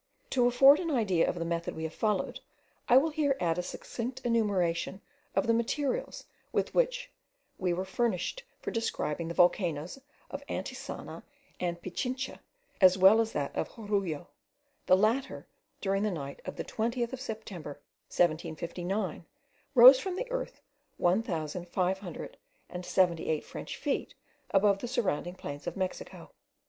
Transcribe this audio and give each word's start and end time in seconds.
To 0.31 0.47
afford 0.47 0.79
an 0.79 0.89
idea 0.89 1.29
of 1.29 1.35
the 1.37 1.45
method 1.45 1.75
we 1.75 1.83
have 1.83 1.93
followed, 1.93 2.39
I 2.89 2.97
will 2.97 3.11
here 3.11 3.37
add 3.39 3.59
a 3.59 3.61
succinct 3.61 4.19
enumeration 4.25 4.99
of 5.35 5.45
the 5.45 5.53
materials 5.53 6.25
with 6.51 6.73
which 6.73 7.11
we 7.59 7.71
were 7.71 7.85
furnished 7.85 8.43
for 8.59 8.71
describing 8.71 9.27
the 9.27 9.35
volcanoes 9.35 9.99
of 10.31 10.43
Antisana 10.49 11.21
and 11.59 11.79
Pichincha, 11.83 12.39
as 12.81 12.97
well 12.97 13.21
as 13.21 13.33
that 13.33 13.55
of 13.55 13.69
Jorullo: 13.75 14.25
the 14.87 14.97
latter, 14.97 15.45
during 15.81 16.01
the 16.01 16.09
night 16.09 16.41
of 16.45 16.55
the 16.55 16.65
20th 16.65 17.13
of 17.13 17.21
September, 17.21 17.73
1759, 18.09 19.25
rose 19.75 19.99
from 19.99 20.15
the 20.15 20.31
earth 20.31 20.61
one 20.97 21.21
thousand 21.21 21.67
five 21.67 21.99
hundred 21.99 22.37
and 22.71 22.87
seventy 22.87 23.29
eight 23.29 23.45
French 23.45 23.77
feet 23.77 24.15
above 24.49 24.79
the 24.79 24.87
surrounding 24.87 25.35
plains 25.35 25.67
of 25.67 25.77
Mexico. 25.77 26.31